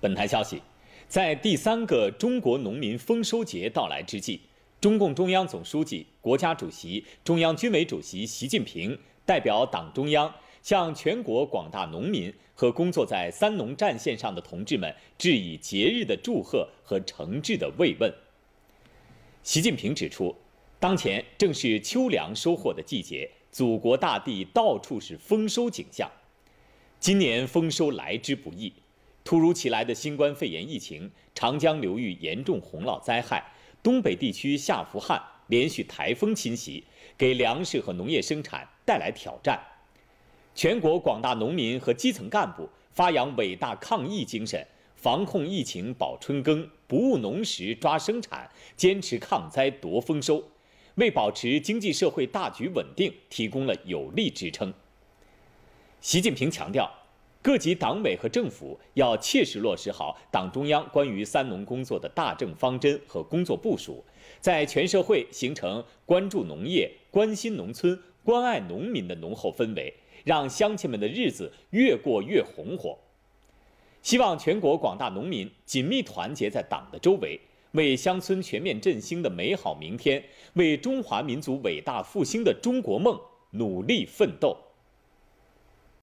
[0.00, 0.62] 本台消息，
[1.08, 4.40] 在第三个中国农民丰收节到来之际，
[4.80, 18.10] 中共中央总书记、国家主席、中央军委主席习近平代表党中央，向全国广大农民和工作在三农战线上的同志们致以节日的祝贺和诚挚的慰问。
[19.42, 20.34] 习近平指出，
[20.78, 26.10] 当前正是秋粮收获的季节，祖国大地到处是丰收景象。
[26.98, 28.72] 今年丰收来之不易。
[29.22, 33.52] 突如其来的新冠肺炎疫情、长江流域严重洪涝灾害、
[33.82, 36.82] 东北地区下伏旱、连续台风侵袭，
[37.16, 39.60] 给粮食和农业生产带来挑战。
[40.54, 44.66] 全国广大农民和基层干部发扬伟大抗疫精神，
[44.96, 50.42] 防控疫情保春耕，不误农时抓生产，坚持抗灾夺丰收，
[50.96, 54.74] 为保持经济社会大局稳定提供了有力支撑。
[56.00, 56.99] 习近平强调。
[57.42, 64.04] 各级党委和政府要切实落实好党中央关于“三农”工作的大政方针和工作部署，
[64.40, 72.98] 在全社会形成关注农业、关心农村、关爱农民的浓厚氛围，让乡亲们的日子越过越红火。
[74.02, 77.40] 希望全国广大农民紧密团结在党的周围，
[77.72, 80.22] 为乡村全面振兴的美好明天，
[80.54, 83.18] 为中华民族伟大复兴的中国梦
[83.52, 84.54] 努力奋斗。